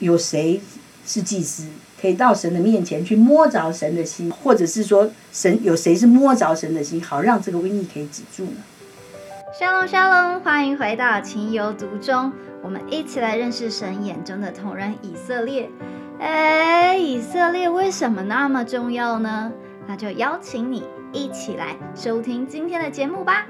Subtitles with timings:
[0.00, 0.60] 有谁
[1.06, 1.68] 是祭司，
[2.00, 8.62] 可以到神的面前去摸着神的心，或者是说神有谁是摸着神的心，好让这个瘟疫可以止住呢？
[9.58, 12.32] 沙龙沙龙，欢迎回到情有独钟，
[12.62, 15.68] 我们一起来认识神眼中的同人以色列。
[16.18, 19.52] 哎，以色列为什么那么重要呢？
[19.86, 23.46] 那就邀请你一起来收听今天的节目吧。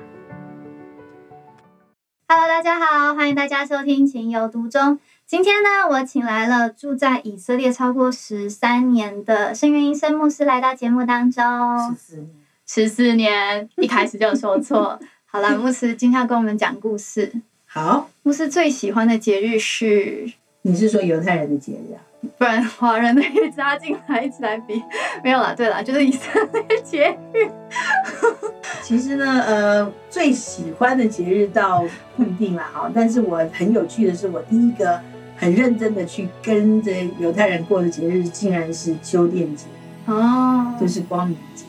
[2.27, 5.01] Hello，大家好，欢迎大家收听情有独钟。
[5.31, 11.41] 今天呢，我请来了住在以色列超过十三年的圣元医生牧师来到节目当中。
[11.89, 12.29] 十四年，
[12.67, 14.99] 十四年，一开始就说错。
[15.31, 17.31] 好了，牧师今天要跟我们讲故事。
[17.65, 20.33] 好，牧师最喜欢的节日是？
[20.63, 22.03] 你是说犹太人的节日啊？
[22.37, 24.83] 不然华人的也加进来一起来比，
[25.23, 25.55] 没有了。
[25.55, 27.49] 对了，就是以色列节日。
[28.83, 31.87] 其实呢，呃，最喜欢的节日倒
[32.17, 32.91] 不一定啦，哈。
[32.93, 35.01] 但是我很有趣的是，我第一个
[35.41, 39.65] 很认真的去跟着犹太人过的节日，竟然是修殿节
[40.05, 41.65] 哦，就是光明节。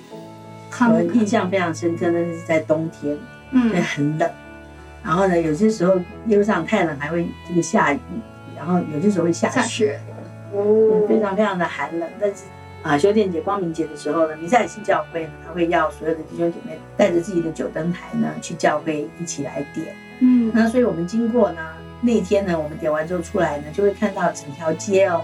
[0.81, 3.17] 我印象非常深刻，那是在冬天。
[3.53, 4.30] 嗯，会很冷，
[5.03, 8.00] 然后呢，有些时候一路上太冷，还会这个下雨，
[8.58, 10.00] 然后有些时候会下雪，
[10.53, 12.09] 哦，非常非常的寒冷。
[12.19, 12.44] 但是
[12.81, 19.88] 啊，修殿节、光明节的时候呢，弥赛信教会呢，他会要所有的弟兄姐妹带着自己的酒灯台呢，去教会一起来点。
[20.19, 21.61] 嗯，那所以我们经过呢，
[22.02, 25.23] 那天呢，我们点完之后出来呢，就会看到整条街哦，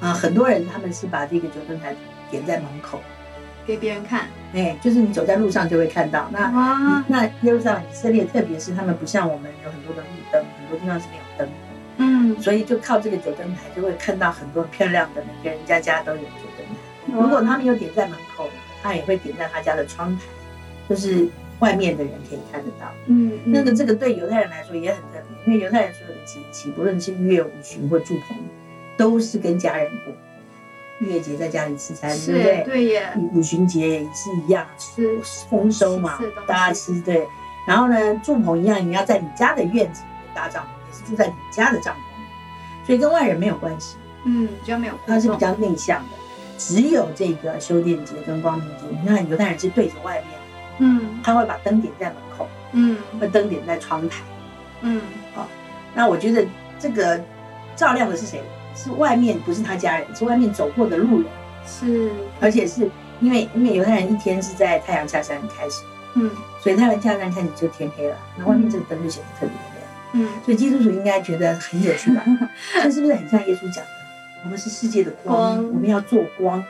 [0.00, 1.94] 啊，很多人他们是把这个九灯台
[2.30, 3.00] 点在门口。
[3.66, 6.28] 给别人看，哎，就是你走在路上就会看到。
[6.30, 11.48] 那那耶路撒冷以色列，特别是他们不像我们有很多的路灯，很多地方是没有灯。
[11.98, 17.20] 嗯，所以就靠这个九灯台，就会看到很多漂亮的，每个人家家都有九灯台。
[17.20, 18.48] 如果他们有点在门口，
[18.82, 20.22] 他也会点在他家的窗台，
[20.88, 21.26] 就是
[21.58, 22.86] 外面的人可以看得到。
[23.06, 25.92] 嗯，那个这个对犹太人来说也很特别，因为犹太人
[26.26, 28.36] 节气，不论是月五旬或祝棚，
[28.98, 30.12] 都是跟家人过。
[30.98, 32.64] 月节在家里吃餐，对不对？
[32.64, 33.12] 对耶。
[33.34, 37.26] 五旬节也是一样，吃丰收嘛，大家吃对。
[37.66, 43.96] 然后呢，住棚一样，你要在你家的院子里面搭帐篷，也是住在你家的帐篷，所以跟外人没有关系。
[44.24, 44.94] 嗯，比较没有。
[45.06, 46.16] 他是比较内向的，
[46.56, 50.38] 只有这个修殿节跟光明节，你看犹太人是对着外面，
[50.78, 54.22] 嗯，他会把灯点在门口，嗯，会灯点在窗台，
[54.80, 55.02] 嗯，
[55.34, 55.46] 好。
[55.96, 56.46] 那我觉得
[56.78, 57.20] 这个
[57.74, 58.40] 照亮的是谁？
[58.76, 61.26] 是外面不是他家人，是外面走过的路人。
[61.66, 62.88] 是，而且是
[63.20, 65.82] 因为因为犹太人一天是在太阳下山开始，
[66.14, 66.30] 嗯，
[66.60, 69.82] 所以太阳下山开始就天黑了，那外面这个灯就显得特别亮。
[70.12, 72.22] 嗯，所以基督徒应该觉得很有趣吧？
[72.82, 73.90] 这是不是很像耶稣讲的？
[74.44, 76.62] 我们是世界的光，我们要做光。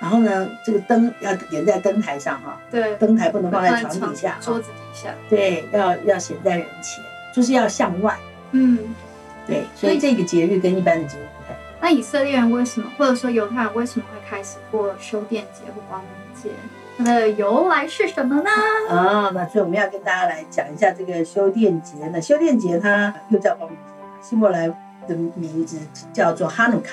[0.00, 5.12] 然后呢，这个灯要点在灯台上哈，对，灯台不能放在床底下，桌子底下。
[5.28, 8.16] 对，要要显在人前，就是要向外。
[8.52, 8.78] 嗯。
[9.44, 11.58] 对，所以这个节日跟一般的节日不太。
[11.80, 16.50] 那以色列人为什么，或者说犹太人为什么会开始过修殿节或光明节？
[16.96, 18.50] 它的由来是什么呢？
[18.88, 21.94] 啊，那所以我们要跟大家来讲一下这个修殿节。
[22.12, 24.68] 那修殿节它又叫光明节，希伯来
[25.08, 25.78] 的名字
[26.12, 26.90] 叫做哈努卡。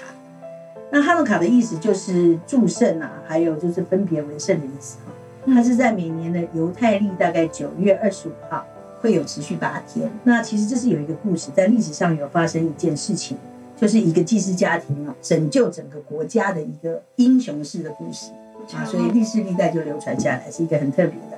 [0.89, 5.53] 那哈努卡的意思就是祝圣啊，还有就是分别为圣的意思哈。
[5.53, 8.65] 它是在每年的犹太历大概九月二十五号。
[9.01, 10.09] 会有持续八天。
[10.23, 13.37] 那其实这是有一个故事，在历史上有发生一件事情，
[13.75, 18.31] 就是一个祭司家庭啊，拯救整个国家的一个英雄式的故事
[18.75, 21.37] 啊，所以历世历代就流传下来，是一个很特别的。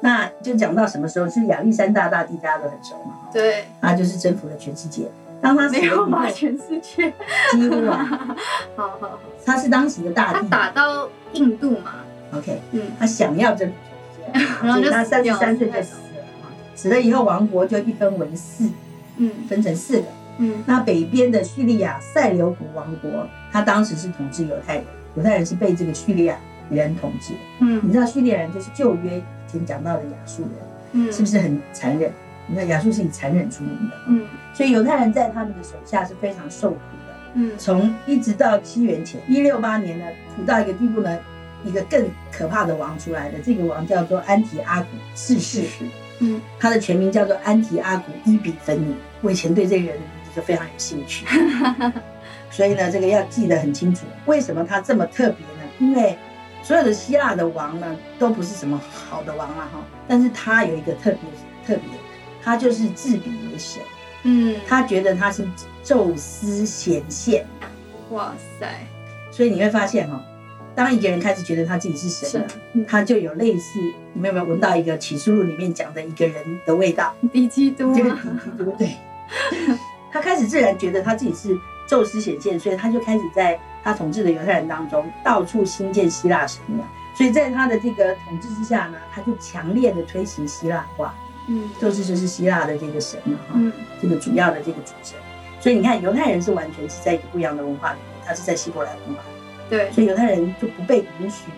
[0.00, 1.28] 那就讲到什么时候？
[1.30, 3.20] 是亚历山大大帝，大家都很熟嘛。
[3.32, 5.08] 对，他就是征服了全世界。
[5.40, 7.10] 当他没有把全世界，
[7.52, 8.36] 几乎啊。
[8.76, 9.18] 好好好。
[9.44, 10.40] 他是当时的大帝。
[10.40, 11.92] 他打到印度嘛
[12.34, 13.74] ？OK，嗯，他想要征服
[14.32, 15.96] 全世界， 然后他三十三岁就死。
[16.74, 18.70] 死了以后，王国就一分为四，
[19.16, 20.04] 嗯，分成四个，
[20.38, 24.84] 嗯，那北边的叙利亚塞琉古王国，他当时是统治犹太人，
[25.16, 26.36] 犹太人是被这个叙利亚
[26.70, 30.50] 人统治的，嗯，你知道叙利亚人就是旧约以前讲到的亚述人，
[30.92, 32.10] 嗯，是不是很残忍？
[32.46, 40.04] 你看亚述是以残忍出名的，嗯，所以犹太人在他们的手下是非常受苦的，嗯，从一直到七元前一六八年呢，
[40.36, 41.18] 苦到一个地步呢，
[41.64, 45.62] 一个更可怕的王出来的，这个王叫做安提阿古四世。
[46.20, 48.94] 嗯，他的全名叫做安提阿古伊比芬尼。
[49.20, 49.98] 我以前对这个人
[50.34, 51.26] 就非常有兴趣，
[52.50, 54.04] 所以呢，这个要记得很清楚。
[54.26, 55.70] 为什么他这么特别呢？
[55.78, 56.16] 因为
[56.62, 59.84] 所有的希腊的王呢，都不是什么好的王了哈。
[60.06, 61.18] 但是他有一个特别
[61.66, 61.82] 特别，
[62.42, 63.82] 他就是自比为神。
[64.22, 65.46] 嗯，他觉得他是
[65.82, 67.44] 宙斯显现。
[68.10, 68.86] 哇塞！
[69.30, 70.22] 所以你会发现哈。
[70.74, 72.48] 当一个人开始觉得他自己是神了，
[72.88, 73.78] 他就有类似，
[74.12, 76.36] 你们有没有闻到一个启示录里面讲的一个人
[76.66, 77.14] 的味道？
[77.32, 78.90] 比基督，这个比基督对。
[80.10, 81.56] 他开始自然觉得他自己是
[81.88, 86.84] 宙斯显现，所以他就开始在他统治的犹太人当中到处兴建希腊神庙。
[87.16, 91.14] 所以在他的这个统治之下呢，他就强烈的推行希腊化。
[91.46, 93.60] 嗯，宙斯就是希腊的这个神嘛，哈，
[94.00, 95.16] 这个主要的这个主神。
[95.60, 99.22] 所以你看，犹太人是完全是在一个不一样的文化里面，他是在希伯来文化。
[99.68, 101.50] 对，所以犹太人就不被允许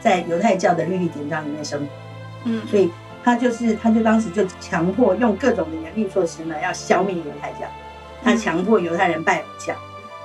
[0.00, 1.86] 在犹太教的律例典章里面生活。
[2.44, 2.90] 嗯，所以
[3.24, 7.66] 他就是他就当时就强迫用各种的严厉措施呢，要消灭犹太教。
[8.22, 9.76] 他强迫犹太人拜偶像，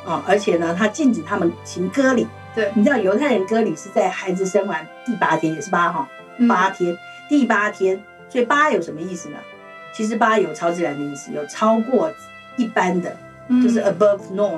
[0.05, 2.27] 啊，而且呢，他禁止他们行割礼。
[2.55, 6.07] 对，你知道犹太人割礼是在孩子生完第八天，也是八号，
[6.47, 6.97] 八天，
[7.29, 8.01] 第八天。
[8.29, 9.37] 所以八有什么意思呢？
[9.93, 12.11] 其实八有超自然的意思，有超过
[12.57, 13.15] 一般的，
[13.61, 14.57] 就是 above norm，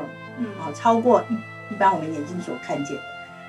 [0.57, 1.37] 啊，超过一
[1.69, 3.03] 一般我们眼睛所看见的。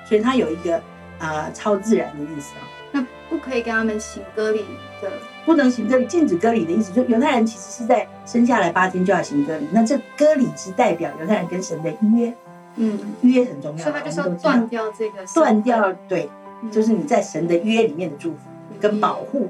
[0.05, 0.81] 所以它有一个
[1.19, 2.63] 啊超自然的意思啊。
[2.91, 4.65] 那不可以跟他们行割礼
[5.01, 5.09] 的。
[5.45, 9.65] 不能行割礼，禁止割礼的意思，就犹太人其实是在生下来八天就要行割礼。
[9.71, 12.33] 那这割礼是代表犹太人跟神的约，
[12.75, 16.29] 嗯，约很重要，所以他就是要断掉这个，断掉，对，
[16.69, 18.39] 就是你在神的约里面的祝福
[18.81, 19.49] 跟保护，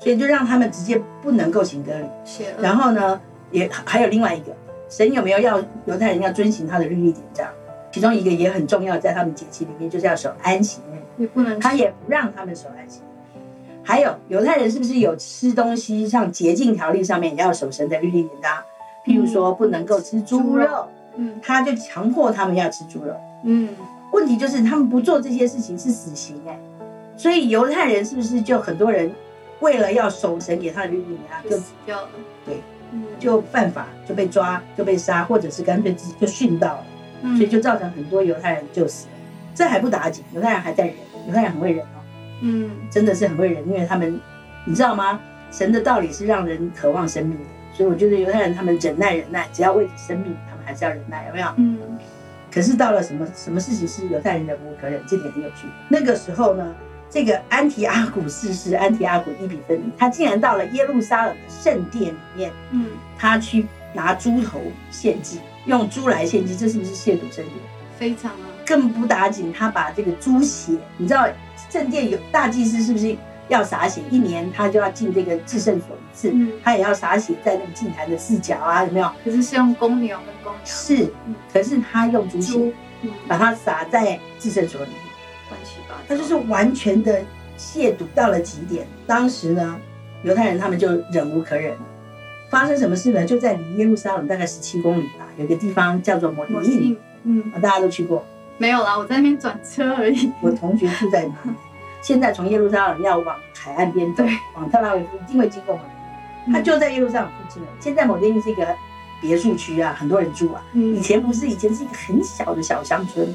[0.00, 2.06] 所以就让他们直接不能够行割礼。
[2.58, 3.20] 然后呢，
[3.50, 4.56] 也还有另外一个，
[4.88, 7.46] 神有没有要犹太人要遵循他的律例典章？
[7.96, 13.00] 其中一个也很重要，在他们节气里面就是要守安息日，也不能，他也不让他们守安息。
[13.82, 18.62] 还有犹太人是不是有吃东西像洁净条例上面也要守神的律例典章？
[19.02, 23.70] 譬如说不能够吃猪肉，嗯，他就强迫他们要吃猪肉，嗯，
[24.12, 26.60] 问题就是他们不做这些事情是死刑哎，
[27.16, 29.10] 所以犹太人是不是就很多人
[29.60, 32.08] 为了要守神给他的律例典章就死掉了？
[32.44, 32.56] 对，
[33.18, 36.86] 就犯法就被抓就被杀，或者是干脆自己就殉道了，
[37.22, 39.12] 所以就造成很多犹太人就死了。
[39.54, 40.94] 这还不打紧，犹太人还在忍，
[41.28, 41.98] 犹太人很会忍哦。
[42.42, 44.20] 嗯，真的是很会忍，因为他们，
[44.64, 45.20] 你知道吗？
[45.50, 51.48] 神的道理是让人渴望生命的，所以我觉得犹太人他们忍耐忍耐，只要为生命，他们还是要忍耐，有没有？
[51.56, 51.78] 嗯。
[52.50, 55.66] 可是到了什么什么事情是犹太人忍无可忍，这点很有趣。
[55.88, 56.74] 那个时候呢，
[57.08, 62.86] 这个安提阿古四世，安提阿古伊比分离，他竟然到了耶路撒冷的圣殿里面，嗯，
[63.18, 64.60] 他去拿猪头
[64.90, 67.54] 献祭，用猪来献祭，这是不是亵渎圣殿？
[67.98, 68.46] 非常啊。
[68.64, 71.28] 更不打紧，他把这个猪血，你知道？
[71.70, 73.16] 圣殿有大祭司，是不是
[73.48, 74.00] 要洒血？
[74.10, 79.10] 一年他就要进这个至圣所一次，他也要洒血在那个祭坛的四角啊，有没有？
[79.24, 80.60] 可是是用公牛跟公羊。
[80.64, 81.12] 是，
[81.52, 82.72] 可是他用猪血，
[83.28, 85.00] 把它洒在至圣所里面，
[86.08, 87.20] 他就是完全的
[87.58, 88.86] 亵渎到了极点。
[89.06, 89.80] 当时呢，
[90.22, 91.80] 犹太人他们就忍无可忍了。
[92.50, 93.24] 发生什么事呢？
[93.24, 98.24] 就在离耶路撒冷大概十七公里吧，有个地方叫做摩尼，嗯，大家都去过。
[98.58, 100.32] 没有啦，我在那边转车而已。
[100.40, 101.54] 我同学住在那，
[102.00, 105.82] 现在从耶路撒冷要往海岸边走，往特拉维夫一定会经过某
[106.46, 107.68] 地，他就在耶路撒冷附近了。
[107.80, 108.66] 现在某地是一个
[109.20, 110.62] 别墅区啊，很多人住啊。
[110.72, 113.26] 以前不是，以前是一个很小的小乡村，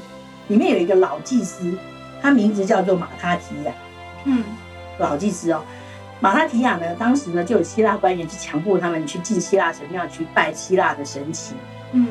[0.48, 1.76] 里面有一个老祭司，
[2.20, 3.72] 他名字叫做马卡提亚。
[4.24, 4.42] 嗯，
[4.98, 5.62] 老祭司哦，
[6.22, 11.50] 马他提亚呢，当时呢就有希腊官员去强迫他们去进希腊神庙去拜希腊的神祇。
[11.92, 12.06] 嗯。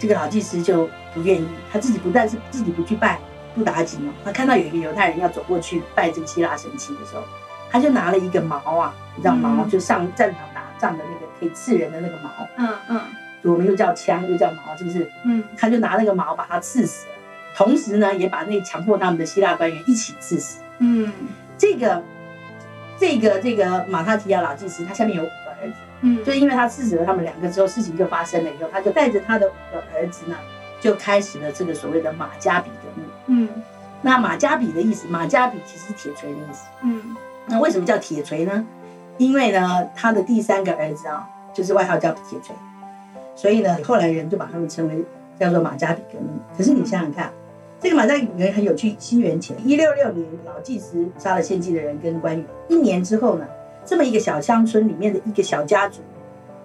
[0.00, 3.18] 这个老祭司就不愿意，他自己不但是自己不去拜，
[3.52, 4.12] 不打紧哦。
[4.24, 7.24] 他看到有一个犹太人要走过去拜这个希腊神祇的时候，
[7.68, 13.00] 他就拿了一个矛啊，你知道矛就上战场打仗的那个可以刺人的那个矛，嗯嗯，
[13.42, 15.10] 我们又叫枪又叫矛，是不是？
[15.24, 17.14] 嗯，他就拿那个矛把他刺死了，
[17.56, 20.60] 同时呢也把那强迫他们的希腊官员一起刺死。
[20.78, 21.12] 嗯，
[21.58, 22.00] 这个
[22.98, 25.76] 这个这个马塔提亚老祭司他下面有五个儿子。
[26.00, 30.36] 嗯，就因为他刺死了他们两个之后，事情就发生了以后，他就带着他的五个儿子呢，
[30.80, 33.04] 就开始了这个所谓的马加比革命。
[33.26, 33.62] 嗯，
[34.02, 36.66] 那马加比的意思，马加比其实是铁锤的意思。
[36.82, 38.64] 嗯，那为什么叫铁锤呢？
[39.16, 42.54] 因为呢，他的第三个儿子啊，就是外号叫铁锤，
[43.34, 45.04] 所以呢，后来人就把他们称为
[45.36, 46.28] 叫做马加比革命。
[46.56, 47.32] 可是你想想看，
[47.80, 48.96] 这个马加比革命很有趣。
[48.98, 53.46] 西元前一六六年，老祭司杀了献祭的人跟官员，一年之后呢？
[53.84, 56.00] 这么一个小乡村里面的一个小家族，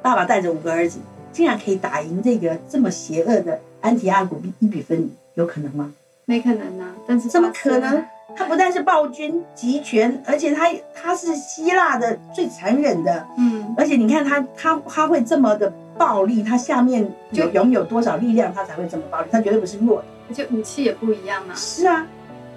[0.01, 1.00] 爸爸带着五个儿子，
[1.32, 5.93] 竟然可以打赢这个这么邪恶的安提阿古一比分离，有可能吗？
[6.25, 6.93] 没可能啊！
[7.08, 8.03] 但是怎么可能？
[8.36, 19.27] 他不但是暴君集权，而且他他是希腊的最残忍的，嗯，而且你看他他他会这么的暴力，他下面就拥有多少力量，他才会这么暴力？
[19.32, 21.56] 他绝对不是弱的，而且武器也不一样啊。
[21.56, 22.06] 是啊，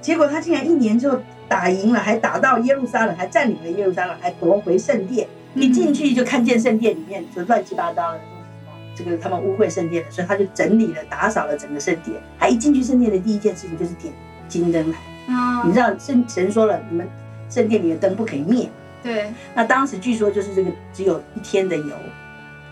[0.00, 1.20] 结果他竟然一年之后。
[1.48, 5.28] 打赢了，还打到耶路撒冷，还占领了耶路撒冷，还夺回圣殿。
[5.54, 8.20] 一进去就看见圣殿里面就乱七八糟的，
[8.96, 12.20] 这个他们污秽圣殿了，所以他就整理了、打扫了整个圣殿。
[12.36, 14.12] 他一进去圣殿的第一件事情就是点
[14.48, 14.98] 金灯来。
[15.32, 17.08] 啊，你知道圣神说了，你们
[17.48, 18.68] 圣殿里的灯不可以灭。
[19.00, 19.32] 对。
[19.54, 21.94] 那当时据说就是这个只有一天的油，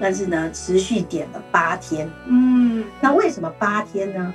[0.00, 2.10] 但是呢，持续点了八天。
[2.26, 4.34] 嗯，那为什么八天呢？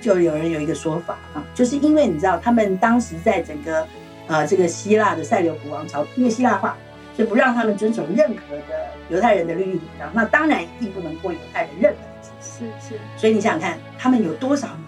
[0.00, 3.86] 就有人有一个说法啊，就是因为你知道，他们当时在整个
[4.26, 6.76] 呃这个希腊的塞琉古王朝，因为希腊化，
[7.16, 10.10] 所以不让他们遵守任何的犹太人的律例主张。
[10.14, 12.30] 那当然一定不能过犹太人任何的节。
[12.40, 13.00] 是是。
[13.16, 14.78] 所以你想想看，他们有多少年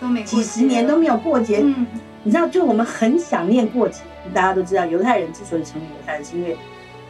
[0.00, 1.60] 都没几十年都没有过节。
[1.62, 1.86] 嗯。
[2.22, 4.00] 你知道，就我们很想念过节。
[4.32, 6.56] 大家都知道，犹太人之所以成为犹太人，是因为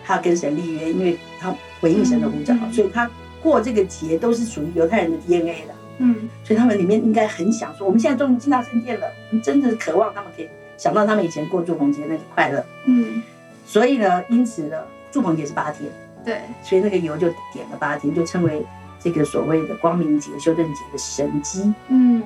[0.04, 3.08] 他跟神立约，因为他回应神的呼召，所以他
[3.40, 5.74] 过这个节都是属于犹太人的 DNA 的。
[5.98, 12.64] 嗯，所以他们里面应该很想说，我们现在终于进到圣殿了，我们真的渴望他们可以想到他们以前过祝棚节那个快乐。
[12.86, 13.22] 嗯，
[13.66, 14.76] 所以呢，因此呢，
[15.10, 15.90] 祝棚节是八天，
[16.24, 18.64] 对，所以那个油就点了八天，就称为
[18.98, 21.72] 这个所谓的光明节、修正节的神机。
[21.88, 22.22] 嗯，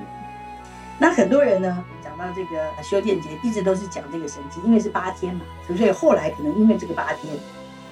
[0.98, 7.34] 那很多人呢讲到这个修殿节，一直都是讲这个神机，因为是八天嘛，所以后来可能因为这个八天，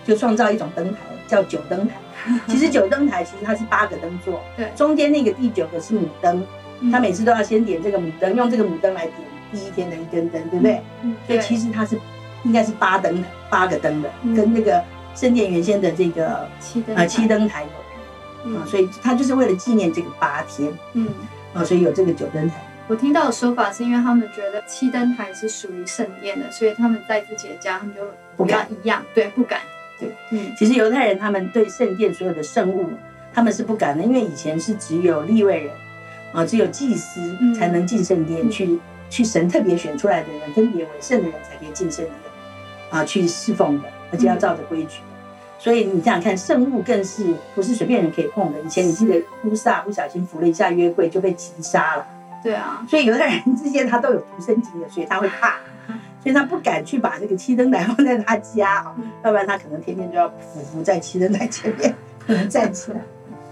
[0.07, 1.95] 就创造一种灯台叫九灯台。
[2.49, 6.45] 其实九灯台其实它是八个灯座，对，中间那个第九个是母灯，
[6.91, 9.15] 他每次都要先点这个母灯，用这个母灯来点
[9.53, 10.81] 第一天的一根灯，对不对？
[11.03, 11.97] 嗯，所以其实它是
[12.43, 14.83] 应该是八灯八个灯的，跟那个
[15.15, 17.65] 圣殿原先的这个七灯啊七灯台
[18.45, 21.09] 有，啊，所以它就是为了纪念这个八天，嗯，
[21.55, 22.57] 啊，所以有这个九灯台。
[22.89, 28.01] 我听到的说法是因为他们觉得七灯台是属于圣殿的，所以他们在自己的家他们就
[28.37, 28.67] 不敢。
[28.83, 29.61] 一样，对，不敢。
[29.99, 32.91] 对，嗯，其实犹太人他们对圣殿所有的圣物，
[33.33, 35.73] 他们是不敢的，因为以前是只有立位人，
[36.33, 37.21] 啊，只有祭司
[37.55, 42.15] 才能进圣殿去，去神特别选出来的人，分别为圣的人才可以进圣殿，
[42.91, 45.01] 啊，去侍奉的，而且要照着规矩。
[45.59, 48.61] 所以你想想看，圣物更是不是随便人可以碰的。
[48.61, 52.07] 以前你记得乌撒不小心扶了一下约柜就被击杀了，
[52.43, 55.57] 对啊，所以犹太人之间他都有独生经的，所以他会怕。
[56.27, 60.33] 所以他不敢去把这个七灯台放在他家啊，要不然他可能天天就要匍
[60.73, 61.95] 匐在七灯台前面，
[62.27, 63.01] 不能站起来。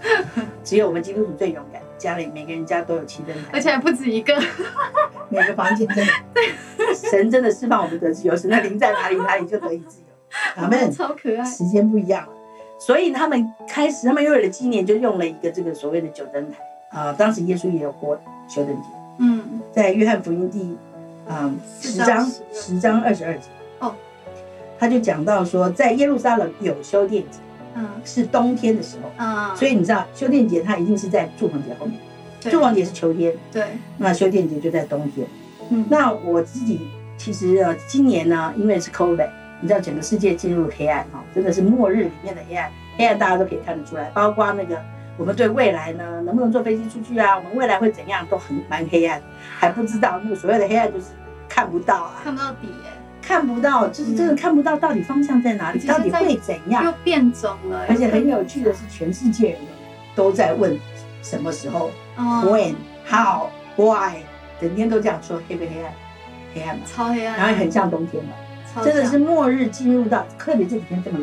[0.61, 4.37] 只有我们基督徒最勇敢，家里每个人家都有七灯台，而且还不止一个，
[5.31, 6.11] 每个房间真的。
[6.93, 10.05] 神真的释放我们得自由，神的灵在哪里，哪里就得以自由。
[10.53, 12.33] 他们超可爱，时间不一样了，
[12.77, 16.57] 所以他们开始，他们为了纪念，就用了一个这个所谓的九灯台
[16.89, 17.13] 啊。
[17.13, 18.89] 当时耶稣也有过修灯节，
[19.19, 20.77] 嗯，在约翰福音第。
[21.27, 23.47] 嗯，十章十章二十二节
[23.79, 23.93] 哦，
[24.77, 27.39] 他就讲到说，在耶路撒冷有修殿节，
[27.75, 31.99] 嗯，是冬天的时候，嗯，所以你知道修殿节它一定是在祝棚节后面，
[32.41, 33.63] 祝棚节是秋天，对，
[33.97, 35.27] 那修殿节就在冬天，
[35.69, 39.29] 嗯，那我自己其实呃，今年呢，因为是 COVID，
[39.61, 44.79] 你知道整个世界进入黑暗哈，真的是末日里面的黑暗，黑暗大家都可以看得出来，包括那个。
[45.17, 47.37] 我们对未来呢，能不能坐飞机出去啊？
[47.37, 49.21] 我们未来会怎样，都很蛮黑暗，
[49.59, 50.19] 还不知道。
[50.23, 51.05] 那个所谓的黑暗就是
[51.47, 52.91] 看不到啊，看不到底耶，
[53.21, 56.83] 看不到，就是真的看不到到底方向在哪里，到底会怎样？
[56.83, 57.85] 又变种了。
[57.87, 59.59] 而且很有趣的是，全世界人
[60.15, 60.77] 都在问
[61.21, 62.75] 什么时候，When、
[63.09, 64.17] How、Why，
[64.59, 65.93] 整天都这样说，黑不黑暗？
[66.53, 67.37] 黑暗嘛，超黑暗。
[67.37, 68.33] 然后很像冬天嘛，
[68.83, 71.19] 真的是末日进入到，特别这几天这么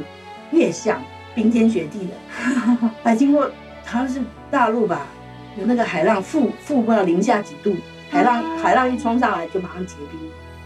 [0.51, 0.99] 越像
[1.35, 2.15] 冰天雪地的，
[3.03, 3.51] 还 经过。
[3.93, 5.07] 好像是大陆吧，
[5.55, 7.77] 有那个海浪负负不知道零下几度，
[8.09, 10.19] 海浪海浪一冲上来就马上结冰。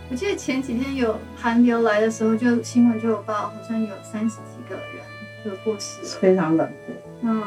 [0.08, 5.04] 我记得前几天有寒流来的时候，就新闻就有报，好像有三十几个人
[5.44, 6.08] 就过世了。
[6.20, 7.42] 非常冷，对，嗯，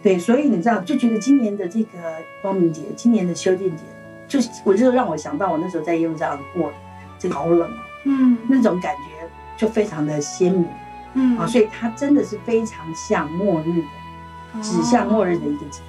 [0.00, 1.98] 对，所以你知道，就觉得今年的这个
[2.40, 3.82] 光明节，今年的修殿节，
[4.28, 6.72] 就我就让我想到我那时候在耶路撒冷过，
[7.18, 10.68] 这好冷啊，嗯，那种感觉就非常的鲜明，
[11.14, 13.88] 嗯啊，所以它真的是非常像末日的。
[14.62, 15.80] 指向末日的一个节，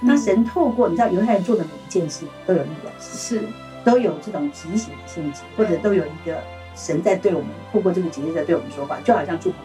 [0.00, 3.40] 那神透过你知道犹太人做的每一件事都有力量，是。
[3.84, 6.42] 都有这种提醒的性质，或者都有一个
[6.74, 9.56] 神在对我们透过这个节日在对我们说话，就好像祝福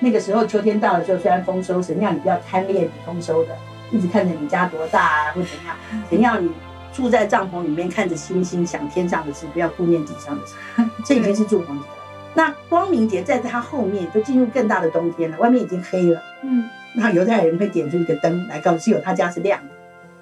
[0.00, 3.56] 那个时候秋天到了之后，虽然丰收，神让你不要贪恋你丰收的，
[3.90, 5.74] 一直看着你家多大啊，或怎样，
[6.10, 6.50] 神要你
[6.92, 10.54] 住在帐篷里面看着星星想天上的事，不要顾念地上的事，
[11.06, 11.86] 这已经是祝福节了。
[12.34, 16.68] 那光明节在它后面就进入更大的冬天了，外面已经黑了，嗯。
[16.98, 19.74] 那犹太人会点出一个灯来告诉只有他家是亮的，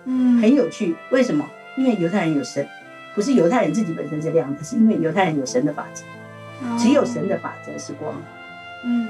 [0.04, 0.94] 嗯，很有趣。
[1.10, 1.44] 为什么？
[1.76, 2.66] 因为犹太人有神，
[3.14, 6.04] 不是犹太人自己本身是亮的，是因为犹太人有神的法则，
[6.78, 8.14] 只有神的法则是光。
[8.84, 9.08] 嗯，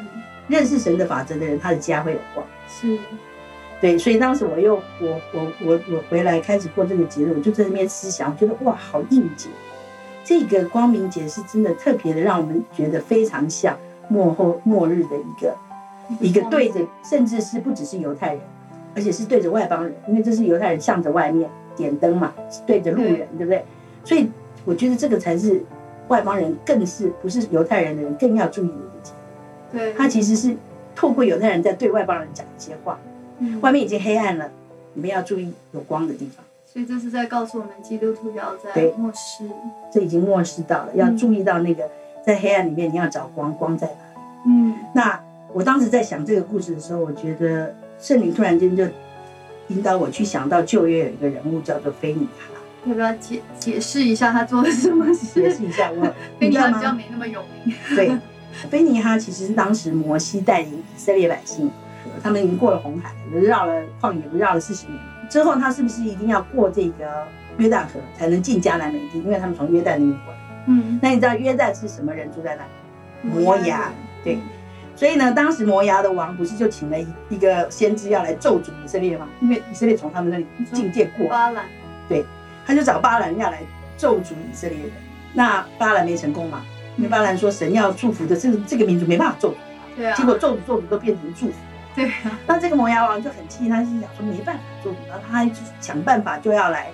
[0.49, 2.47] 认识神的法则的人，他的家会有光。
[2.69, 2.99] 是，
[3.81, 3.99] 对。
[3.99, 9.51] 所以当时我又我我我我回来开始过这个节日，我就在那边思想，我觉得哇，好应景。
[10.25, 15.55] 这个光明节是真的特别的，让我们觉得非常像末后末日的一个。
[16.21, 18.41] 一个对着，甚至是不只是犹太人，
[18.95, 22.33] 而且是对着外邦人，因为这是犹太人向着外面点灯嘛，
[22.67, 23.65] 对着路人，对不对？
[24.05, 24.31] 所以
[24.65, 25.65] 我觉得这个才是
[26.09, 29.13] 外邦人，更是不是犹太人的人更要注意的一个节。
[29.73, 30.57] 对，他其实是
[30.95, 32.99] 透过犹太人在对外邦人讲一些话。
[33.39, 34.51] 嗯，外面已经黑暗了，
[34.95, 36.45] 你们要注意有光的地方。
[36.65, 39.49] 所以这是在告诉我们，基督徒要在漠视，
[39.93, 41.89] 这已经漠视到了，要注意到那个
[42.25, 43.99] 在黑暗里面你要找光，光在哪里？
[44.47, 45.21] 嗯，那
[45.57, 48.85] 我当时在想这个故事的时候，我觉得圣灵突然间就
[49.69, 52.61] 引导我去想到旧约有一个人物叫做菲尼哈。
[52.85, 55.41] 要不要解解释一下他做了什么事？
[55.41, 56.03] 解释一下，我
[56.39, 57.75] 菲尼哈比较没那么有名。
[57.97, 58.13] 对，
[58.69, 61.71] 菲尼哈其实是当时摩西带领以色列百姓，
[62.23, 64.99] 他们已经过了红海，绕了旷野，绕了四十年。
[65.31, 69.21] 之后他是不是一定要过这个约旦河才能进迦南美地？
[69.21, 70.39] 因为他们从约旦那边过来。
[70.67, 72.63] 嗯，那你知道约旦是什么人住在那
[73.31, 73.43] 里？
[73.43, 73.91] 摩崖。
[74.23, 74.39] 对，
[74.97, 79.29] 所以呢，当时摩崖的王不是就请了一一个先知要来咒诅以色列吗？
[79.41, 81.29] 因为以色列从他们那里境界过。
[81.29, 81.65] 巴兰。
[82.09, 82.25] 对，
[82.67, 83.61] 他就找巴兰要来
[83.99, 84.91] 咒诅以色列人。
[85.35, 86.65] 那巴兰没成功嘛？
[86.97, 89.55] 因为巴兰说神要祝福的这个这个民族没办法咒诅。
[89.97, 90.17] 对啊。
[90.17, 91.53] 结果咒诅咒诅都变成祝福。
[91.95, 92.11] 对，
[92.47, 96.89] 那这个摩崖王就很气，他心想说没办法做，然后他就想办法就要来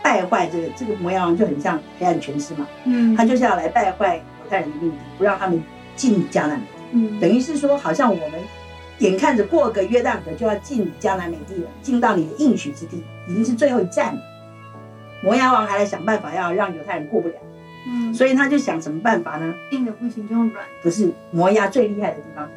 [0.00, 5.60] 败坏这个这个摩崖王就很像黑暗权势嘛，嗯，他就是要来败坏犹太人的命令，不让他们
[5.96, 6.60] 进迦南
[6.94, 8.40] 嗯，等于是说好像我们
[8.98, 14.20] 眼看着过个约旦河就要进迦南美地了，进到你的应许之地，已经是最后一站了，
[15.22, 17.34] 摩崖王还来想办法要让犹太人过不了，
[17.88, 19.52] 嗯，所以他就想什么办法呢？
[19.72, 22.48] 硬的不行就用软，不是摩崖最厉害的地方，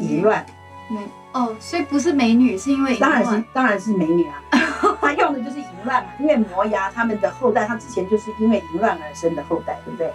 [0.00, 0.46] 淫乱。
[0.88, 0.98] 美
[1.32, 4.42] 哦，所以不是美女，是因为当然是当然是美女啊，
[5.00, 10.12] 他用的就是淫乱嘛，因为摩崖他们的后代，他之前就是因为淫乱而生的后代，对不对？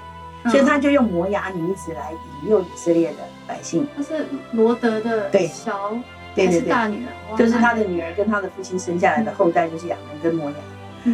[0.50, 3.88] 所以他就用摩崖女子来引诱以色列的百姓。
[3.96, 5.92] 他是罗德的小，
[6.36, 10.56] 对对对，大女儿，就是他的女儿跟他的父亲生下来的后代，就是亚门跟摩崖。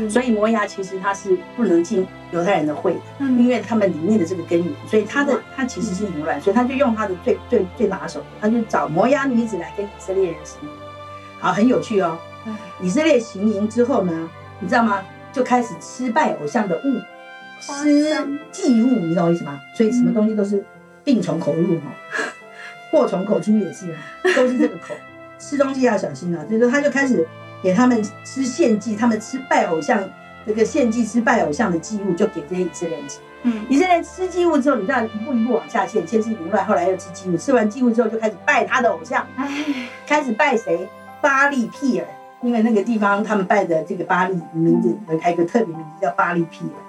[0.10, 10.70] 所以摩崖其实他是不能进犹太人的会的，因为他们里面的这个根源，所以他的他其实是淫乱，所以他就用他的最最最拿手的，他就找摩崖女子来跟以色列人行淫。
[11.40, 12.18] 好，很有趣哦。
[12.82, 15.04] 以色列行淫之后呢，你知道吗？
[15.34, 17.02] 就开始失败偶像的物，
[17.62, 19.62] 吃祭物，你懂我意思吗？
[19.76, 20.64] 所以什么东西都是
[21.04, 21.86] 病从口入哈，
[22.92, 23.96] 祸从口出也是，
[24.36, 24.94] 都是这个口，
[25.40, 26.44] 吃东西要小心啊。
[26.48, 27.28] 所以说他就开始。
[27.64, 30.04] 给他们吃献祭，他们吃拜偶像，
[30.48, 33.20] 这个献祭吃拜偶像的祭物，就给这些以色列人吃。
[33.44, 39.28] 嗯，以色列人吃祭物之后，你这样一步一步往下陷，先是淫乱，后来又吃祭物，吃完祭物之后就开始拜他的偶像，
[40.08, 40.90] 开始拜谁？
[41.22, 42.08] 巴利庇尔，
[42.42, 46.82] 因为那个地方他们拜的这个巴利名字，有一个特别名字叫巴利庇尔，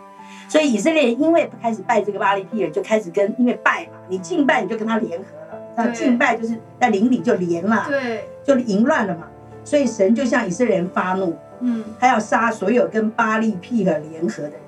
[0.52, 9.28] 所以以色列人因为开始拜这个巴利庇尔，就开始跟因为拜嘛，你敬拜你就跟他联合了，那敬拜就是在邻里就连嘛，对，就淫乱了嘛。
[9.64, 14.60] 所以神就向以色列人发怒，嗯，他要杀所有跟巴利庇尔联合的人，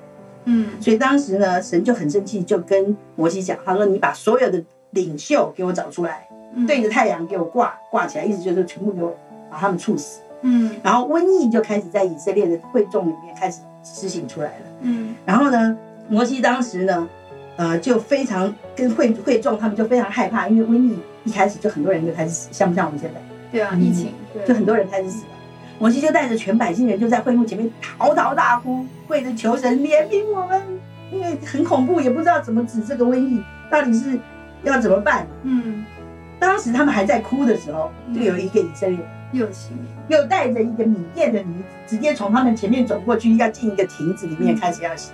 [0.45, 6.27] 嗯，所以当时呢，神就很生气，就跟摩西讲，他说：“你把所有的领袖给我找出来，
[6.65, 9.15] 对着太阳给我挂挂起来，意思就是全部给我
[9.51, 15.77] 把他们处死。”嗯，然后瘟疫就开始在以色列的会众里面开始施行出来了，嗯，然后呢，
[16.09, 17.07] 摩西当时呢，
[17.55, 23.21] 呃，就非常跟会会众他们就非常害怕，因为瘟疫一开始就很多人就开始死，像不像我们现在？
[23.51, 24.11] 对啊，疫情。
[24.45, 25.29] 就很多人开始死了，
[25.79, 30.61] 摩西就带着全百姓人就在会幕前面嚎啕大哭，跪着求神怜悯我们，
[31.11, 34.19] 因为很恐怖，也不知道怎么止这个瘟疫，到底是
[34.63, 35.25] 要怎么办？
[35.43, 35.85] 嗯，
[36.37, 38.97] 当时他们还在哭的时候，就有一个以色列
[39.35, 45.11] 又行，又带着一个米甸的女子，直接从他们前面走过去，要进一个亭子里面开始要洗。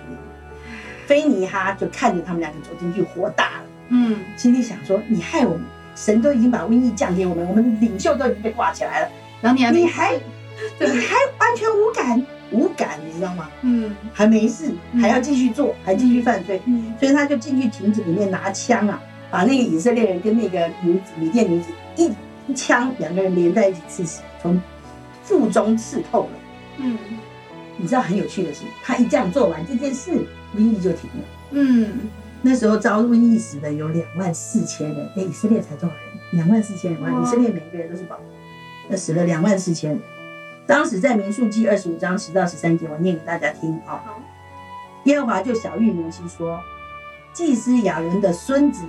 [1.06, 5.62] 菲尼哈就看着他们两个走进去，火大了，嗯，心里想说：你害我们。
[5.94, 9.08] 神都已经把瘟疫降给我们，我们的领袖都已经被挂起来了，
[9.42, 13.50] 然后你还你还你还完全无感无感，你知道吗？
[13.60, 18.98] 嗯，还没事，还要继续做，还继续犯罪，嗯，所以他就进去亭子里面拿枪啊，
[19.30, 22.10] 把那个以色列人跟那个女子米甸女子一
[22.46, 24.60] 一枪，两个人连在一起刺死，从
[25.22, 26.30] 腹中刺透了。
[26.78, 26.98] 嗯，
[27.76, 30.26] 你知道很有趣的是，他一这样做完这件事，
[30.56, 31.24] 瘟疫就停了。
[31.52, 32.10] 嗯。
[32.44, 36.04] 那时候遭瘟疫死的有两万四千人，哎，以色列才多少人？
[36.32, 38.18] 两万四千人，以色列每一个人都是宝。
[38.88, 40.00] 那死了两万四千人。
[40.66, 44.02] 当时在民数记二十五章十到十三节，我念给大家听啊。
[45.04, 46.60] 耶和华就小谕摩西说
[47.32, 48.82] ：“祭司亚伦的孙子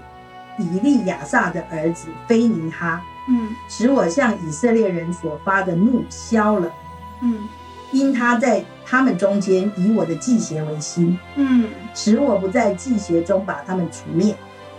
[0.57, 6.71] 以利亚撒的儿子菲尼哈，嗯，使我向以色列人所发的怒消了，
[7.21, 7.47] 嗯。”
[7.93, 14.35] 因他在他们中间以我的祭邪为心，嗯，使我不在祭邪中把他们除灭。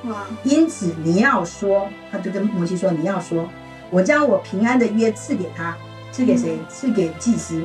[0.06, 0.26] 哇！
[0.42, 3.48] 因此你要说，他就跟摩西说，你要说，
[3.88, 5.76] 我将我平安的约赐给他，
[6.10, 6.58] 赐给谁？
[6.68, 7.64] 赐给祭司。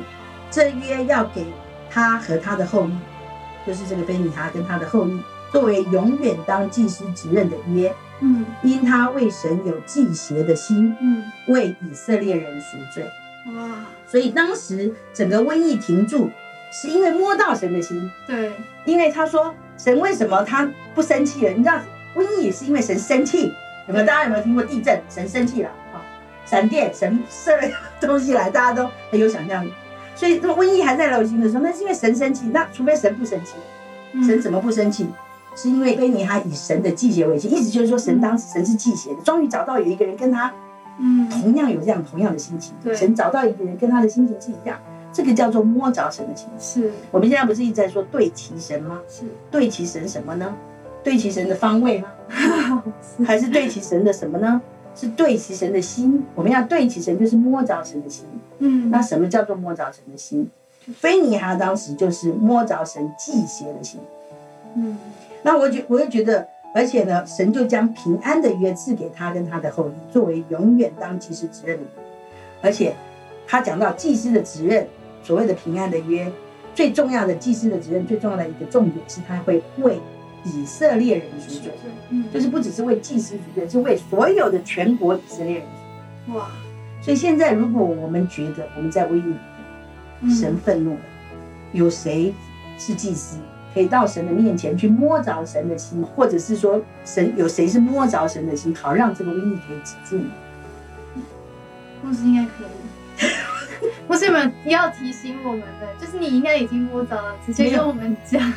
[0.52, 1.44] 这约要给
[1.90, 2.96] 他和他的后裔，
[3.66, 5.20] 就是这个菲尼哈跟他的后裔，
[5.52, 7.94] 作为永远当祭司职任的约。
[8.20, 13.04] 嗯，因他为神有祭邪的心，嗯，为以色列人赎罪。
[13.56, 16.30] 哇，所以当时整个瘟疫停住，
[16.70, 18.10] 是因为摸到神的心。
[18.26, 18.52] 对，
[18.84, 21.52] 因为他说神为什么他不生气了？
[21.52, 21.80] 你知道
[22.14, 23.52] 瘟疫也是因为神生气。
[23.88, 25.00] 有没有大家有没有听过地震？
[25.08, 26.04] 神生气了啊！
[26.44, 27.62] 闪电，神射了
[28.00, 29.72] 东西来，大家都很有想象力。
[30.14, 32.48] 所以这瘟疫还在流行的时候，那是因为神生气。
[32.48, 33.54] 那除非神不生气，
[34.24, 35.08] 神怎么不生气？
[35.56, 40.52] 是因为菲尼哈以神的祭邪为心，意思就是说神当时神是祭邪的，终于找到有一个人跟他，
[40.98, 42.74] 嗯，同样有这样同样的心情。
[42.94, 44.78] 神找到一个人跟他的心情是一样，
[45.12, 46.48] 这个叫做摸着神的情。
[46.58, 49.00] 是我们现在不是一直在说对齐神吗？
[49.08, 50.54] 是对齐神什么呢？
[51.02, 52.08] 对齐神的方位吗？
[53.26, 54.60] 还是对齐神的什么呢？
[54.94, 56.24] 是对齐神的心。
[56.34, 58.26] 我们要对齐神，就是摸着神的心。
[58.58, 60.48] 嗯，那什么叫做摸着神的心？
[60.98, 64.00] 菲尼哈当时就是摸着神祭邪的心。
[64.74, 64.98] 嗯。
[65.42, 71.84] 那我觉，我又觉得，而且呢，神就将平安的约赐给他跟他的后裔，作为永远当祭司职任的。
[72.62, 72.94] 而且，
[73.46, 74.86] 他讲到祭司的职任，
[75.22, 76.30] 所谓的平安的约，
[76.74, 79.98] 最重要的祭司的职任，最重要的一个重点是，他会为
[80.44, 81.72] 以色列人赎罪，
[82.10, 85.66] 嗯，就是不只是为祭司赎罪，是为所有的全国以色列人。
[86.34, 86.50] 哇！
[87.02, 91.00] 所以现在，如果我们觉得我们在瘟疫里，神愤怒了，
[91.72, 92.34] 有谁
[92.78, 93.38] 是祭司？
[93.72, 100.22] 可以到神的面前去摸着神的心，或者是说神有谁是摸着神的心，好让这个瘟疫可以止住。
[102.02, 102.66] 牧师应该可以。
[104.06, 105.86] 不是有没有要提醒我们的？
[105.98, 108.52] 就是你应该已经摸着了，直接跟我们讲。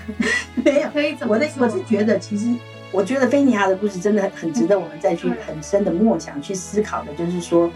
[0.56, 1.34] 没有，可以怎么？
[1.34, 2.54] 我的我是觉得，其实
[2.92, 7.14] 我觉得菲尼亚的故事真的很值得我们再去很深的默想、去思考的。
[7.14, 7.72] 就是说，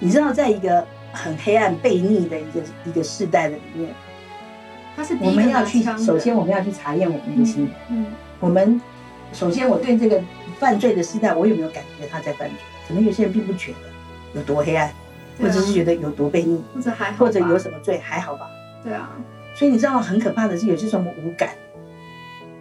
[0.00, 3.94] 你知道，在一个很黑暗、悖逆的一个一个世代的里面。
[5.20, 7.70] 我们要去，首先我们要去查验我们的心。
[7.88, 8.06] 嗯，
[8.38, 8.80] 我们
[9.32, 10.22] 首先我对这个
[10.58, 12.58] 犯罪的时代，我有没有感觉他在犯罪？
[12.86, 14.90] 可能有些人并不觉得有多黑暗，
[15.40, 18.46] 或者是觉得有多悖逆，或者还好或者有什么罪还好吧？
[18.84, 19.10] 对啊。
[19.54, 21.50] 所以你知道很可怕的是，有些时候我们无感。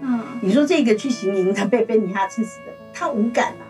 [0.02, 0.22] 嗯。
[0.42, 3.66] 你说这个去行营他被被尼哈刺死的，他无感啊。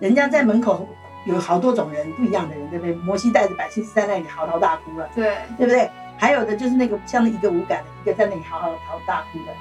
[0.00, 0.88] 人家在门口
[1.26, 2.94] 有好多种人，不一样的人，对不对？
[2.96, 5.88] 摩西带着百姓是在那里嚎啕大哭了，对，对不对？
[6.22, 9.52] 还有的就是那个像一个无感的，一个在那里嚎嚎嚎大哭的，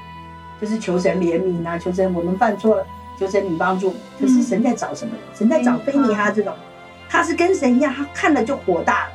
[0.62, 2.86] 就是求神怜悯啊，求神我们犯错了，
[3.18, 3.96] 求神你帮助。
[4.20, 5.24] 可是神在找什么人？
[5.36, 6.54] 神在找菲尼哈这种，
[7.10, 9.12] 他是跟神一样，他看了就火大了。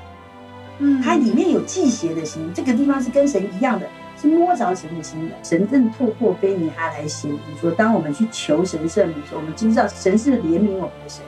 [0.78, 3.87] 嗯，他里面有祭邪的心，这个地方是跟神一样的，
[4.20, 5.35] 是摸着神的心的。
[5.44, 11.22] 神正透过菲尼哈来显明说，当我们去求神赦免的时候，我们知道神是怜悯我们的神。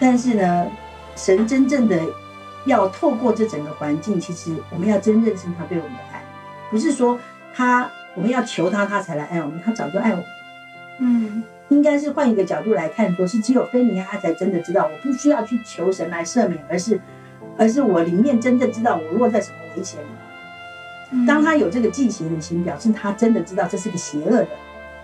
[0.00, 0.66] 但是呢，
[1.14, 1.96] 神真正的。
[2.66, 6.22] 要透过这整个环境，其实我们要真认识他对我们的爱，
[6.70, 7.18] 不是说
[7.54, 10.24] 他我们要求他，他才来爱我们，他早就爱我们。
[11.00, 17.00] 嗯，应该是换一个角度来看，说是只有菲尼他才真的知道，我不需要去求神来赦免，而是
[17.58, 21.26] 而是我里面真正知道我落在什么危险里。
[21.26, 24.48] 当他有这个忌邪的心，表示他真的知道这是个邪恶的。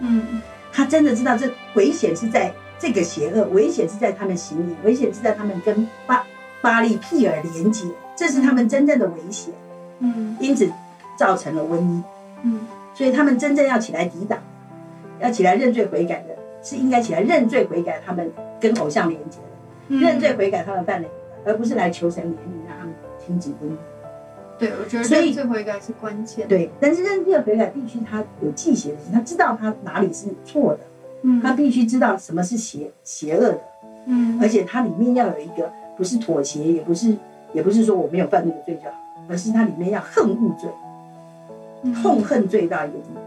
[0.00, 0.40] 嗯，
[0.72, 6.24] 他真的知道这危险是在这个邪恶，危险是在他们行里，危险是在他们跟巴。
[6.62, 9.52] 巴利皮尔连接，这是他们真正的危险。
[10.00, 10.70] 嗯，因此
[11.18, 12.02] 造成了瘟疫。
[12.42, 12.60] 嗯，
[12.94, 14.38] 所以他们真正要起来抵挡，
[15.20, 18.00] 要起来认罪悔改的，是应该起来认罪悔改。
[18.04, 19.38] 他们跟偶像连接
[19.88, 21.08] 的，认罪悔改他们犯了，
[21.44, 22.94] 而不是来求神怜悯让他们
[23.24, 23.76] 停止瘟疫。
[24.58, 26.46] 对，我觉得认罪悔改是关键。
[26.48, 30.80] 对，但是认罪悔改必须他有记邪的心，他知道他哪里是错的。
[31.22, 33.60] 嗯，他必须知道什么是邪邪恶的。
[34.06, 35.70] 嗯，而且它里面要有一个。
[36.00, 37.14] 不是妥协，也不是，
[37.52, 38.96] 也不是说我没有犯那个罪就好，
[39.28, 40.70] 而是它里面要恨恶罪，
[42.02, 43.20] 痛恨罪到一个地步。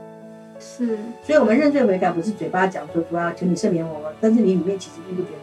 [0.59, 5.38] 是，所以我们认罪悔改不是嘴巴讲说主要，求你赦免我，但是你里面其实并不觉得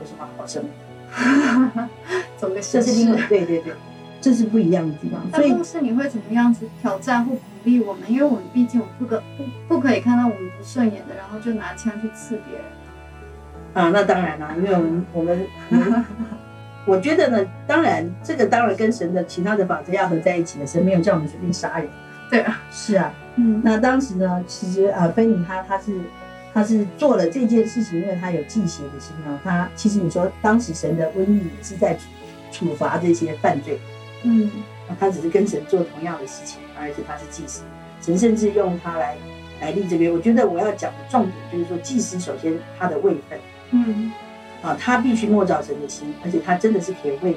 [0.00, 1.88] 有什么好赦免。
[2.38, 3.74] 走个这是另外对对对，
[4.22, 5.20] 这是不一样的地方。
[5.32, 8.10] 所以是你会怎么样子挑战或鼓励我们？
[8.10, 12.64] 因为我们毕竟我们不可不不可以看到我们不顺眼的，然后就拿枪去刺别人。
[13.74, 15.46] 啊，那当然了，因为我们我们。
[16.84, 20.66] 我觉得呢，当然，这个当然跟神的其他的法则要合在一起的。
[20.66, 21.88] 神没有叫我们随便杀人。
[22.28, 23.60] 对啊，是啊，嗯。
[23.64, 26.00] 那当时呢，其实啊，菲尼他他是
[26.52, 29.38] 他是做了这件事情，因为他有祭邪的心啊。
[29.44, 31.96] 他其实你说当时神的瘟疫也是在
[32.50, 33.78] 处罚这些犯罪，
[34.24, 34.50] 嗯。
[34.98, 37.62] 他只是跟神做同样的事情，而且他是祭司，
[38.00, 39.16] 神甚至用他来
[39.60, 40.12] 来立这边。
[40.12, 43.38] 我觉得我要讲的重点就是说，祭司首先他的位分，
[43.70, 44.10] 嗯。
[44.62, 47.36] 啊，他必须莫造神的心，而且他真的是可以为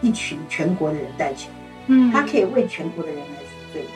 [0.00, 1.50] 一群全国的人带球，
[1.86, 3.86] 嗯，他可以为全国的人来赎罪。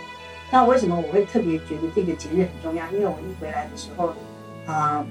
[0.50, 2.86] 那为什么我会特别觉得这个节日很重要？
[2.92, 4.14] 因为我一回来的时候，
[4.64, 5.04] 啊，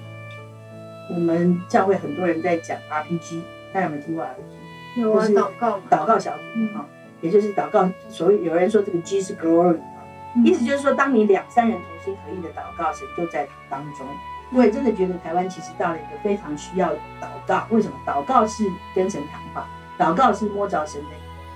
[1.13, 5.01] 我们教会很多人在讲 RPG，大家有没有听过 RPG？
[5.01, 6.85] 有啊，祷告，祷告小组啊，
[7.21, 7.87] 也就是祷告。
[8.09, 10.01] 所谓有人说这个 G 是 Glory 啊，
[10.43, 14.07] 意思就是说，当你两三人同心合意的祷告，神就在当中。
[14.55, 16.89] 我也真的觉得台湾其实到了一个非常需要
[17.19, 17.67] 祷告。
[17.69, 17.97] 为什么？
[18.07, 18.63] 祷告是
[18.95, 19.67] 跟神谈话，
[19.99, 21.07] 祷告是摸着神的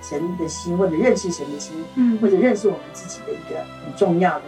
[0.02, 4.46] 神的心，或者认识神的心，嗯，或者认识我们自己的一个很重要的，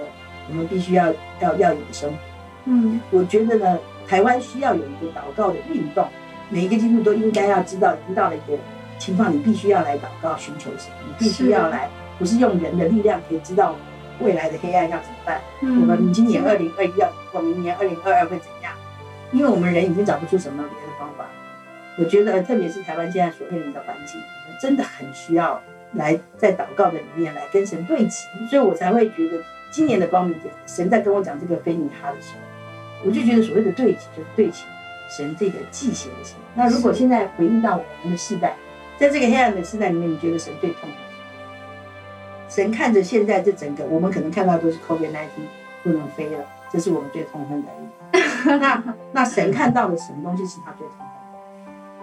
[0.50, 1.08] 我们必须要
[1.40, 2.18] 要要有的生活。
[2.66, 6.06] 嗯，我觉得呢，台湾需要有一个祷告的运动，
[6.50, 8.58] 每一个基督徒都应该要知道，已经到了一个
[9.00, 13.76] 情况，你必须要来祷告寻求神，你必须要来，不是用人的力量可以知道。
[14.22, 15.42] 未来的黑暗要怎么办？
[15.62, 18.74] 我们今年二零二一要过，明年二零二二会怎样？
[19.32, 21.26] 因为我们人已经找不出什么别的方法。
[21.98, 25.62] 我觉得，特别是台湾现在所面临的环境，我们真的很需要
[25.94, 28.28] 来在祷告的里面来跟神对齐。
[28.50, 34.66] 所以我才会觉得，今年的光明节，神在跟我讲这个非尼哈的时候，我就觉得所谓的对齐，就是对齐
[35.10, 36.36] 神这个祭邪的心。
[36.56, 38.56] 那如果现在回应到我们的世代，
[38.98, 40.90] 在这个黑暗的世代里面，你觉得神最痛？
[42.52, 45.48] 神看着现在这整个，我们可能看到都是 COVID nineteen
[45.84, 48.60] 不能飞了，这是我们最痛恨的。
[48.60, 48.84] 那
[49.14, 51.08] 那神看到的什么东西是他最痛恨？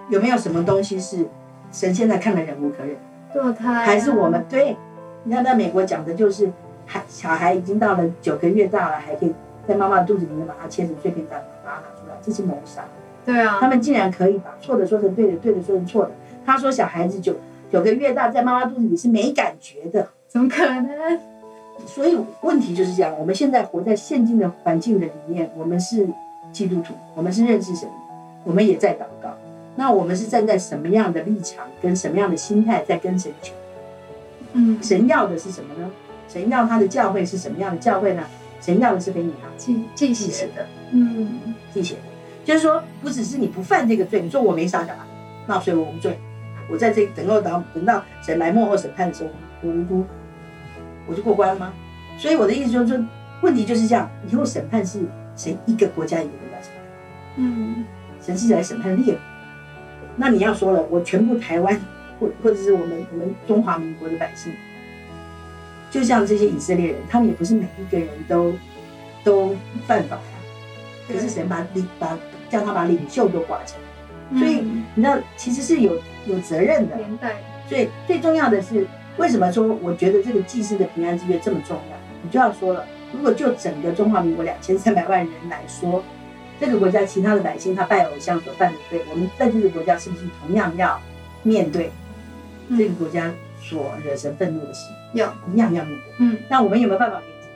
[0.08, 1.28] 有没有什么东西是
[1.70, 2.96] 神现在看的忍无可忍？
[3.30, 3.84] 堕胎？
[3.84, 4.74] 还是我们对？
[5.24, 6.50] 你看在美国讲的就是，
[6.86, 9.34] 孩小孩已经到了九个月大了，还可以
[9.68, 12.86] 在妈妈肚子里面把它切成碎片蛋，把它拿出来，这是谋杀。
[13.22, 13.58] 对啊。
[13.60, 16.12] 他们竟然可以把错的说成对的，对的说成错的。
[16.46, 17.36] 他说小孩子九
[17.70, 20.08] 九个月大在妈妈肚子里是没感觉的。
[20.28, 21.18] 怎么可能？
[21.86, 23.14] 所以问题就是这样。
[23.18, 26.06] 我们现在活在现今的环境的里面，我们是
[26.52, 27.88] 基督徒，我们是认识神，
[28.44, 29.34] 我们也在祷告。
[29.76, 33.54] 那我们是站在什么样的立场，跟什么样的心态在跟神求？
[34.52, 35.88] 嗯，神要的是什么呢？
[36.28, 38.24] 神要他的教会是什么样的教会呢？
[38.60, 42.00] 神要的是给你啊记记写的，嗯，记写的，
[42.44, 45.06] 就是说不只是你不犯这个罪，你说我没杀小孩，
[45.46, 46.18] 那所以我无罪。
[46.68, 49.30] 我在这等候到等到神来幕后审判的时候，
[49.62, 50.04] 我无辜。
[51.08, 51.72] 我就过关了吗？
[52.18, 53.02] 所以我的意思就是说，
[53.42, 54.10] 问题就是这样。
[54.28, 55.00] 以后审判是
[55.36, 56.82] 谁一个国家一个国家审判？
[57.36, 57.84] 嗯，
[58.20, 59.22] 神是来审判列国。
[60.16, 61.80] 那你要说了，我全部台湾
[62.18, 64.52] 或或者是我们我们中华民国的百姓，
[65.90, 68.52] 就像这些以色列人，他们也不是每一个人都
[69.22, 70.22] 都犯法呀。
[71.06, 72.18] 可是神把领把
[72.50, 73.76] 叫他把领袖都挂起
[74.32, 74.60] 来，所以
[74.94, 76.96] 你知道其实是有有责任的。
[77.68, 78.86] 所以最重要的是。
[79.18, 81.96] 为什么说我觉得这个祭祀的平安之约这么重要？
[82.22, 86.02] 你就要说了，如果就整个中华民国两千三百万人来说，
[86.60, 91.00] 这个国家其他的百姓他拜偶像所犯的罪，我们在这个国家是不是同样要
[91.42, 91.92] 面对
[92.76, 94.88] 这个国家所惹神愤怒的事？
[95.14, 96.14] 要，一样要面对。
[96.18, 97.48] 嗯，那我们有没有办法可以解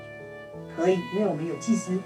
[0.77, 0.83] 决？
[0.83, 1.99] 可以，因为我们有祭司。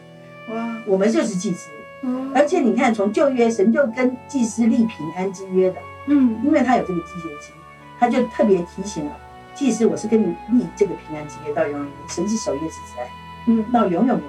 [0.51, 1.69] 哇，我们就是祭司。
[2.03, 5.77] 嗯，而且你看，从旧约神就跟祭司立平安之约的。
[6.07, 7.55] 嗯，因为他有这个祭献心，
[7.99, 9.17] 他就特别提醒了。
[9.57, 13.05] 祭司，我是跟你立这个平安之约到永远，神是守约之神，
[13.47, 14.25] 嗯，到永永远远，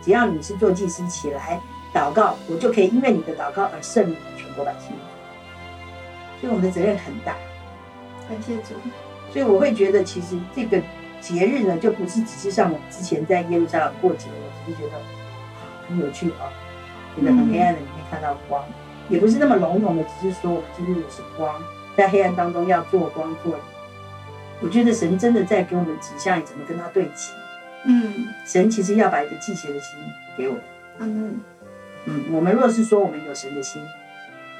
[0.00, 1.60] 只要你是做祭司起来
[1.92, 4.92] 祷告，我就可以因为你的祷告而胜利全国百姓。
[6.40, 7.34] 所以我们的责任很大。
[8.28, 8.74] 感谢主。
[9.32, 10.80] 所以我会觉得，其实这个
[11.20, 14.96] 节日呢，就不是只是像我们之前在耶路撒冷过节，我只是觉得
[15.88, 16.46] 很有趣啊，
[17.16, 18.64] 觉得很黑暗的里面看到光，
[19.08, 21.60] 也不是那么笼统的，只是说我们今天也是光，
[21.96, 23.58] 在黑暗当中要做光做。
[24.60, 27.32] 我觉得神真的在给我们指向怎么跟他对齐。
[27.84, 29.98] 嗯，神其实要把一个祭邪的心
[30.36, 30.62] 给我们。
[30.98, 31.40] 嗯
[32.04, 33.82] 嗯，我们若是说我们有神的心，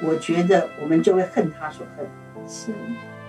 [0.01, 2.07] 我觉得我们就会恨他所恨。
[2.47, 2.71] 是，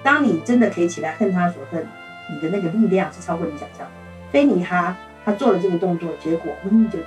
[0.03, 1.87] 当你真的可以起来恨他所恨，
[2.31, 3.87] 你的那个力量是超过你想象。
[4.31, 7.07] 菲尼哈他做了这个动作，结果瘟疫就停。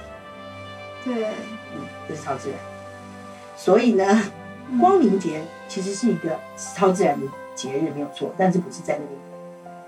[1.05, 1.25] 对，
[1.73, 2.59] 嗯，这是超自然。
[3.57, 4.31] 所以呢，
[4.79, 7.25] 光明节其实是一个超自然的
[7.55, 9.19] 节日，没有错，但是不是在那边。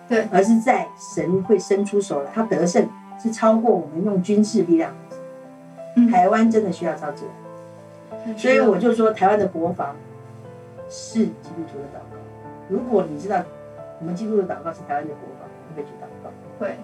[0.08, 2.90] 对，而是在神会伸出手来，他得胜
[3.22, 4.94] 是超过我们用军事力量。
[6.12, 7.26] 台湾真的需要超自
[8.26, 9.96] 然，所以我就说台湾的国防
[10.88, 12.18] 是基督徒的祷告。
[12.70, 13.44] 如果你知道
[14.00, 16.30] 我们基督的祷告是台湾的国防，会去祷告。
[16.60, 16.78] 会，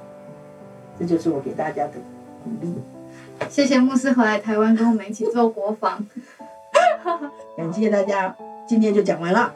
[0.98, 1.94] 这就是我给大家的
[2.44, 2.74] 鼓励。
[3.50, 6.04] 谢谢牧师回来台湾跟我们一起做国防。
[7.56, 9.54] 感谢大家，今天就讲完了。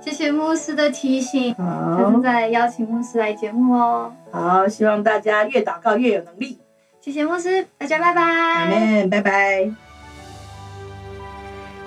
[0.00, 4.12] 谢谢牧师的提醒，下次再邀请牧师来节目哦。
[4.32, 6.58] 好，希望大家越祷告越有能力。
[7.02, 8.22] 谢谢牧师，大家拜拜。
[8.22, 9.70] 阿门，拜拜。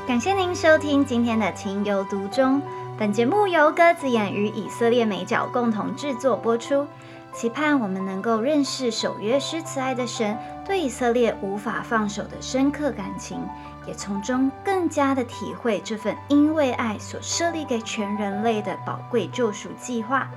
[0.08, 2.62] 感谢您收听今天的情有独钟，
[3.00, 6.86] 本节目由鸽子眼与以色列美角共同制作播出。
[7.34, 13.40] 期盼我们能够认识守约施慈爱的神对以色列无法放手的深刻感情，
[13.86, 20.30] 也从中更加的体会这份因为爱所设立给全人类的宝贵救赎计划。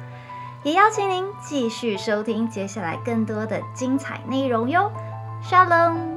[0.62, 4.90] 也邀请您继续收听接下来更多的精彩内容哟
[5.44, 6.15] ，，Shalom。